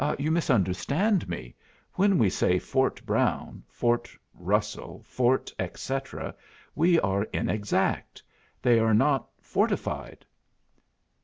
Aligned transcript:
"You 0.17 0.31
misunderstand 0.31 1.29
me. 1.29 1.55
When 1.93 2.17
we 2.17 2.27
say 2.31 2.57
Fort 2.57 3.05
Brown. 3.05 3.61
Fort 3.69 4.09
Russell, 4.33 5.03
Fort 5.05 5.53
Et 5.59 5.77
Cetera, 5.77 6.33
we 6.73 6.99
are 7.01 7.25
inexact. 7.25 8.23
They 8.63 8.79
are 8.79 8.95
not 8.95 9.27
fortified." 9.41 10.25